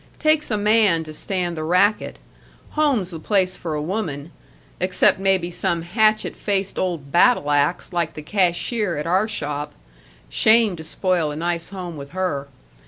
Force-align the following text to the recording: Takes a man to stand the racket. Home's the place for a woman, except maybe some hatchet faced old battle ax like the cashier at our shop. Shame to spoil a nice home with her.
Takes 0.17 0.49
a 0.49 0.57
man 0.57 1.03
to 1.03 1.13
stand 1.13 1.55
the 1.55 1.63
racket. 1.63 2.17
Home's 2.71 3.11
the 3.11 3.19
place 3.19 3.55
for 3.55 3.75
a 3.75 3.81
woman, 3.83 4.31
except 4.79 5.19
maybe 5.19 5.51
some 5.51 5.83
hatchet 5.83 6.35
faced 6.35 6.79
old 6.79 7.11
battle 7.11 7.51
ax 7.51 7.93
like 7.93 8.13
the 8.15 8.23
cashier 8.23 8.97
at 8.97 9.05
our 9.05 9.27
shop. 9.27 9.73
Shame 10.27 10.75
to 10.77 10.83
spoil 10.83 11.29
a 11.29 11.35
nice 11.35 11.69
home 11.69 11.97
with 11.97 12.13
her. 12.13 12.47